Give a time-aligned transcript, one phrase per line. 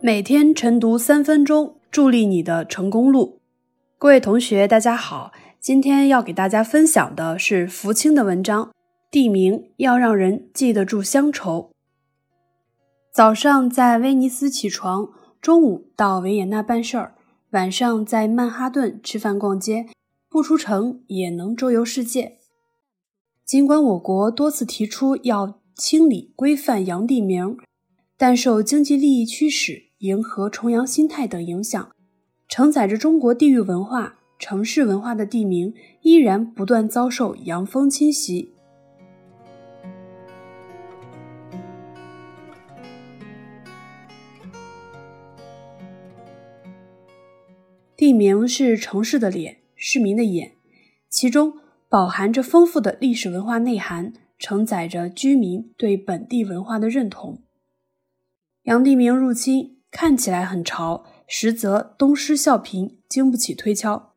[0.00, 3.40] 每天晨读三分钟，助力你的成功路。
[3.96, 8.70] 各位同学，大家好，今天要给大家分享的是福清的文章。
[9.10, 11.70] 地名要让人记得住乡愁。
[13.10, 15.08] 早上在威尼斯起床，
[15.40, 17.14] 中午到维也纳办事儿，
[17.52, 19.86] 晚上在曼哈顿吃饭逛街，
[20.28, 22.38] 不出城也能周游世界。
[23.44, 27.58] 尽管我国多次提出要清理规范洋地名，
[28.16, 29.84] 但受经济利益驱使。
[29.98, 31.90] 迎合崇洋心态等影响，
[32.46, 35.72] 承载着中国地域文化、城市文化的地名
[36.02, 38.52] 依然不断遭受洋风侵袭。
[47.96, 50.56] 地名是城市的脸，市民的眼，
[51.08, 51.54] 其中
[51.94, 57.44] 饱含着丰富的历史文化内涵，承载着居民对本地文化的认同。
[58.64, 59.78] 洋地名入侵。
[59.92, 64.12] 看起来很潮，实则东施效颦，经不起推敲。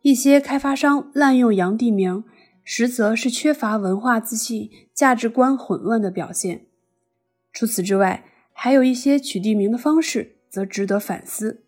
[0.00, 2.24] 一些开发商滥用洋地名，
[2.64, 6.64] 实则是缺乏文化自信、价值观混乱的表现。
[7.52, 8.24] 除此之外，
[8.54, 11.62] 还有一些取地名的方式则值得反思，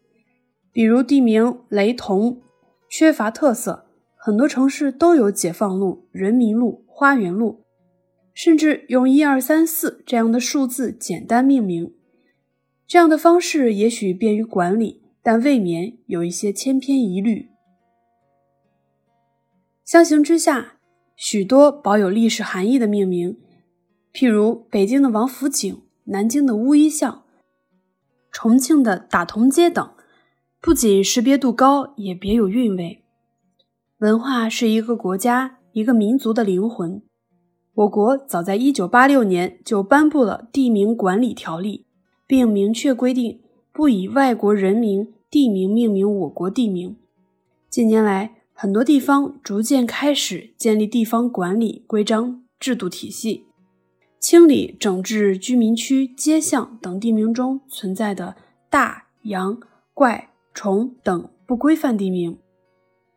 [0.72, 2.40] 比如地名雷同、
[2.88, 3.90] 缺乏特色。
[4.26, 7.66] 很多城市都有解放路、人民路、花园路，
[8.32, 11.92] 甚至用一二三四这样的数字简单命名。
[12.86, 17.50] 这样的方式也许便于管理，但未免有一些千篇一律。
[19.84, 20.76] 相形之下，
[21.14, 23.36] 许多保有历史含义的命名，
[24.14, 27.26] 譬如北京的王府井、南京的乌衣巷、
[28.32, 29.94] 重庆的打铜街等，
[30.62, 33.03] 不仅识别度高，也别有韵味。
[34.04, 37.00] 文化是一个国家、一个民族的灵魂。
[37.72, 41.86] 我国早在1986年就颁布了《地名管理条例》。
[42.26, 43.40] 并明确规定
[43.72, 46.96] 不以外国人名、地名命名我国地名。
[47.70, 53.44] 近年来，很多地方逐渐开始建立地方管理规章制度体系，
[54.20, 58.36] 清理整治居民区、街巷等地名中存在的
[58.68, 59.58] 大、洋、
[59.94, 62.38] 怪、虫等不规范地名。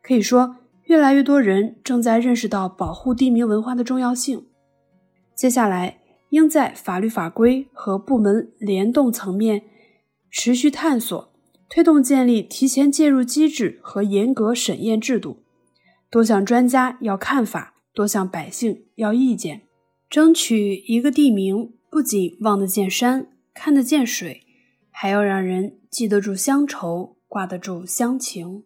[0.01, 4.47] 可以说，越来越多人正在认识到保护地名文化的重要性。
[5.33, 5.99] 接下来。
[6.31, 9.63] 应在法律法规和部门联动层面
[10.29, 11.33] 持续探索，
[11.69, 15.43] 推动建立提前介入机制和严格审验制度。
[16.09, 19.61] 多向专家要看法，多向百姓要意见，
[20.09, 24.43] 争取一个地名不仅望得见山、看得见水，
[24.91, 28.65] 还要让人记得住乡愁、挂得住乡情。